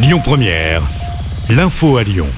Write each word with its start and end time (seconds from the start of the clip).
Lyon 0.00 0.20
Première, 0.22 0.82
l'info 1.50 1.96
à 1.96 2.04
Lyon. 2.04 2.28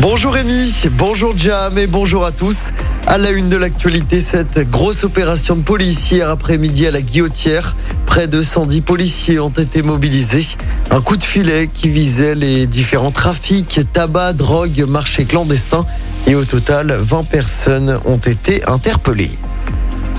Bonjour 0.00 0.32
Rémi, 0.32 0.72
bonjour 0.92 1.36
Jam 1.36 1.76
et 1.76 1.86
bonjour 1.86 2.24
à 2.24 2.32
tous. 2.32 2.70
À 3.06 3.18
la 3.18 3.32
une 3.32 3.50
de 3.50 3.58
l'actualité, 3.58 4.18
cette 4.18 4.70
grosse 4.70 5.04
opération 5.04 5.54
de 5.54 5.60
police 5.60 6.10
hier 6.10 6.30
après-midi 6.30 6.86
à 6.86 6.90
la 6.90 7.02
Guillotière. 7.02 7.76
Près 8.06 8.28
de 8.28 8.40
110 8.40 8.80
policiers 8.80 9.40
ont 9.40 9.50
été 9.50 9.82
mobilisés. 9.82 10.56
Un 10.90 11.02
coup 11.02 11.18
de 11.18 11.22
filet 11.22 11.68
qui 11.72 11.90
visait 11.90 12.34
les 12.34 12.66
différents 12.66 13.10
trafics, 13.10 13.80
tabac, 13.92 14.32
drogue, 14.32 14.86
marché 14.88 15.26
clandestin. 15.26 15.84
Et 16.26 16.34
au 16.34 16.46
total, 16.46 16.96
20 16.98 17.24
personnes 17.24 18.00
ont 18.06 18.16
été 18.16 18.66
interpellées. 18.66 19.36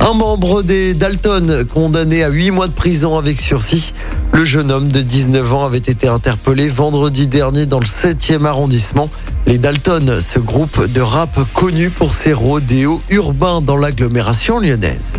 Un 0.05 0.15
membre 0.15 0.63
des 0.63 0.93
Dalton 0.93 1.63
condamné 1.63 2.25
à 2.25 2.29
8 2.29 2.51
mois 2.51 2.67
de 2.67 2.73
prison 2.73 3.17
avec 3.17 3.39
sursis. 3.39 3.93
Le 4.33 4.43
jeune 4.43 4.69
homme 4.69 4.89
de 4.89 5.01
19 5.01 5.53
ans 5.53 5.63
avait 5.63 5.77
été 5.77 6.09
interpellé 6.09 6.67
vendredi 6.67 7.25
dernier 7.25 7.65
dans 7.65 7.79
le 7.79 7.85
7e 7.85 8.43
arrondissement. 8.43 9.09
Les 9.47 9.57
Dalton, 9.57 10.19
ce 10.19 10.39
groupe 10.39 10.91
de 10.91 10.99
rap 10.99 11.39
connu 11.53 11.89
pour 11.89 12.15
ses 12.15 12.33
rodéos 12.33 13.01
urbains 13.11 13.61
dans 13.61 13.77
l'agglomération 13.77 14.59
lyonnaise. 14.59 15.15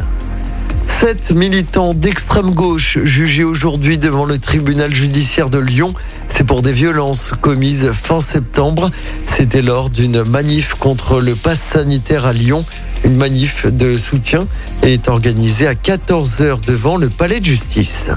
Sept 0.86 1.30
militants 1.30 1.94
d'extrême 1.94 2.50
gauche 2.50 2.98
jugés 3.04 3.44
aujourd'hui 3.44 3.96
devant 3.96 4.26
le 4.26 4.36
tribunal 4.36 4.94
judiciaire 4.94 5.48
de 5.48 5.58
Lyon. 5.58 5.94
C'est 6.28 6.44
pour 6.44 6.60
des 6.60 6.72
violences 6.72 7.32
commises 7.40 7.90
fin 7.92 8.20
septembre. 8.20 8.90
C'était 9.24 9.62
lors 9.62 9.88
d'une 9.88 10.24
manif 10.24 10.74
contre 10.74 11.22
le 11.22 11.34
pass 11.34 11.58
sanitaire 11.58 12.26
à 12.26 12.34
Lyon. 12.34 12.66
Une 13.04 13.16
manif 13.16 13.66
de 13.66 13.96
soutien 13.98 14.46
est 14.82 15.08
organisée 15.08 15.66
à 15.66 15.74
14h 15.74 16.64
devant 16.66 16.96
le 16.96 17.10
palais 17.10 17.40
de 17.40 17.44
justice. 17.44 18.10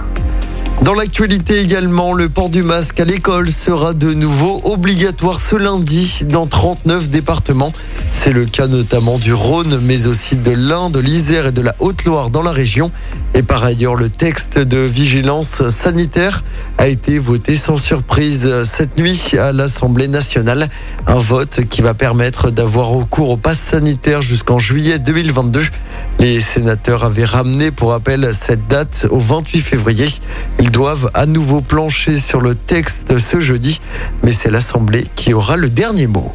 Dans 0.88 0.94
l'actualité 0.94 1.60
également, 1.60 2.14
le 2.14 2.30
port 2.30 2.48
du 2.48 2.64
masque 2.64 3.02
à 3.02 3.04
l'école 3.04 3.50
sera 3.50 3.92
de 3.92 4.14
nouveau 4.14 4.62
obligatoire 4.64 5.42
ce 5.42 5.58
lundi 5.58 6.22
dans 6.24 6.48
39 6.48 7.10
départements. 7.10 7.74
C'est 8.14 8.32
le 8.32 8.46
cas 8.46 8.68
notamment 8.68 9.18
du 9.18 9.34
Rhône, 9.34 9.82
mais 9.84 10.08
aussi 10.08 10.38
de 10.38 10.52
l'Ain, 10.52 10.90
de 10.90 11.02
l'Isère 11.02 11.48
et 11.48 11.52
de 11.52 11.60
la 11.60 11.76
Haute-Loire 11.80 12.30
dans 12.30 12.42
la 12.42 12.54
région. 12.54 12.90
Et 13.34 13.44
par 13.44 13.66
ailleurs, 13.66 13.96
le 13.96 14.08
texte 14.08 14.60
de 14.60 14.78
vigilance 14.78 15.68
sanitaire 15.68 16.46
a 16.78 16.88
été 16.88 17.20
voté 17.20 17.58
sans 17.58 17.76
surprise 17.76 18.64
cette 18.64 18.98
nuit 18.98 19.34
à 19.38 19.52
l'Assemblée 19.52 20.08
nationale. 20.08 20.70
Un 21.06 21.20
vote 21.20 21.66
qui 21.70 21.82
va 21.82 21.96
permettre 21.96 22.50
d'avoir 22.50 22.88
recours 22.88 23.32
au 23.32 23.38
pass 23.38 23.60
sanitaire 23.60 24.22
jusqu'en 24.22 24.58
juillet 24.58 25.00
2022. 25.00 25.64
Les 26.20 26.42
sénateurs 26.42 27.04
avaient 27.04 27.26
ramené, 27.26 27.72
pour 27.72 27.92
rappel, 27.92 28.34
cette 28.34 28.68
date 28.68 29.08
au 29.12 29.20
28 29.20 29.60
février. 29.60 30.08
Ils 30.60 30.72
doivent 30.72 31.12
à 31.14 31.26
nouveau 31.26 31.62
plancher 31.62 32.18
sur 32.18 32.42
le 32.42 32.56
texte 32.56 33.18
ce 33.20 33.40
jeudi, 33.40 33.80
mais 34.24 34.32
c'est 34.32 34.50
l'Assemblée 34.50 35.06
qui 35.16 35.34
aura 35.34 35.58
le 35.58 35.70
dernier 35.70 36.08
mot. 36.08 36.34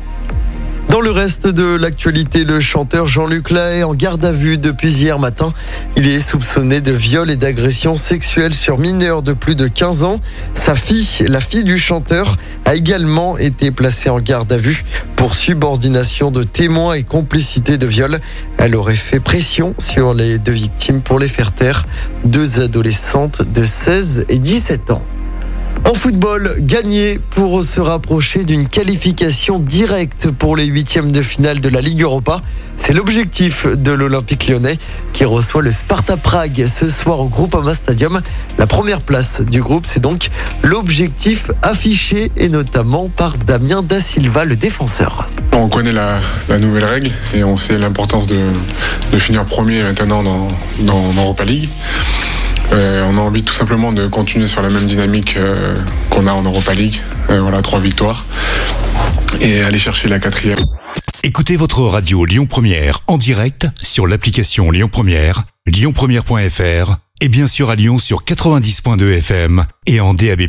Le 1.02 1.10
reste 1.10 1.48
de 1.48 1.74
l'actualité, 1.74 2.44
le 2.44 2.60
chanteur 2.60 3.08
Jean-Luc 3.08 3.50
Lahaye 3.50 3.82
en 3.82 3.92
garde 3.92 4.24
à 4.24 4.30
vue 4.30 4.56
depuis 4.56 4.92
hier 4.92 5.18
matin. 5.18 5.52
Il 5.96 6.06
est 6.06 6.20
soupçonné 6.20 6.80
de 6.80 6.92
viol 6.92 7.28
et 7.28 7.36
d'agression 7.36 7.96
sexuelle 7.96 8.54
sur 8.54 8.78
mineurs 8.78 9.22
de 9.22 9.32
plus 9.32 9.56
de 9.56 9.66
15 9.66 10.04
ans. 10.04 10.20
Sa 10.54 10.76
fille, 10.76 11.26
la 11.26 11.40
fille 11.40 11.64
du 11.64 11.76
chanteur, 11.76 12.36
a 12.64 12.76
également 12.76 13.36
été 13.36 13.72
placée 13.72 14.10
en 14.10 14.20
garde 14.20 14.52
à 14.52 14.58
vue 14.58 14.84
pour 15.16 15.34
subordination 15.34 16.30
de 16.30 16.44
témoins 16.44 16.94
et 16.94 17.02
complicité 17.02 17.78
de 17.78 17.86
viol. 17.86 18.20
Elle 18.56 18.76
aurait 18.76 18.94
fait 18.94 19.18
pression 19.18 19.74
sur 19.80 20.14
les 20.14 20.38
deux 20.38 20.52
victimes 20.52 21.00
pour 21.00 21.18
les 21.18 21.28
faire 21.28 21.50
taire. 21.50 21.84
Deux 22.24 22.60
adolescentes 22.60 23.42
de 23.42 23.64
16 23.64 24.26
et 24.28 24.38
17 24.38 24.92
ans. 24.92 25.02
En 25.84 25.94
football, 25.94 26.56
gagner 26.60 27.18
pour 27.30 27.64
se 27.64 27.80
rapprocher 27.80 28.44
d'une 28.44 28.68
qualification 28.68 29.58
directe 29.58 30.30
pour 30.30 30.56
les 30.56 30.64
huitièmes 30.64 31.10
de 31.10 31.22
finale 31.22 31.60
de 31.60 31.68
la 31.68 31.80
Ligue 31.80 32.02
Europa. 32.02 32.40
C'est 32.76 32.92
l'objectif 32.92 33.66
de 33.66 33.92
l'Olympique 33.92 34.48
lyonnais 34.48 34.78
qui 35.12 35.24
reçoit 35.24 35.62
le 35.62 35.70
Sparta 35.70 36.16
Prague 36.16 36.66
ce 36.66 36.88
soir 36.88 37.20
au 37.20 37.26
Groupama 37.26 37.74
Stadium. 37.74 38.20
La 38.58 38.66
première 38.66 39.00
place 39.00 39.40
du 39.40 39.60
groupe, 39.60 39.86
c'est 39.86 40.00
donc 40.00 40.30
l'objectif 40.62 41.50
affiché 41.62 42.32
et 42.36 42.48
notamment 42.48 43.08
par 43.08 43.36
Damien 43.36 43.82
Da 43.82 44.00
Silva, 44.00 44.44
le 44.44 44.56
défenseur. 44.56 45.28
On 45.52 45.68
connaît 45.68 45.92
la, 45.92 46.20
nouvelle 46.58 46.84
règle 46.84 47.10
et 47.34 47.44
on 47.44 47.56
sait 47.56 47.78
l'importance 47.78 48.26
de, 48.26 48.38
finir 49.18 49.44
premier 49.44 49.82
maintenant 49.82 50.22
dans, 50.22 50.48
dans 50.80 51.12
l'Europa 51.14 51.44
League. 51.44 51.68
Euh, 52.72 53.04
on 53.06 53.18
a 53.18 53.20
envie 53.20 53.42
tout 53.42 53.52
simplement 53.52 53.92
de 53.92 54.06
continuer 54.06 54.48
sur 54.48 54.62
la 54.62 54.70
même 54.70 54.86
dynamique 54.86 55.36
euh, 55.36 55.76
qu'on 56.10 56.26
a 56.26 56.32
en 56.32 56.42
Europa 56.42 56.74
League. 56.74 57.00
Euh, 57.30 57.40
voilà, 57.40 57.60
trois 57.62 57.80
victoires. 57.80 58.24
Et 59.40 59.62
aller 59.62 59.78
chercher 59.78 60.08
la 60.08 60.18
quatrième. 60.18 60.58
Écoutez 61.22 61.56
votre 61.56 61.82
radio 61.82 62.24
Lyon 62.24 62.46
Première 62.46 63.00
en 63.06 63.18
direct 63.18 63.68
sur 63.82 64.06
l'application 64.06 64.70
Lyon 64.70 64.88
Première, 64.90 65.44
lyonpremière.fr 65.66 66.96
et 67.20 67.28
bien 67.28 67.46
sûr 67.46 67.70
à 67.70 67.76
Lyon 67.76 67.98
sur 67.98 68.24
90.2 68.24 69.18
FM 69.18 69.64
et 69.86 70.00
en 70.00 70.14
DAB+. 70.14 70.40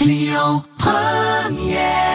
Lyon 0.00 0.62
Première 0.76 2.09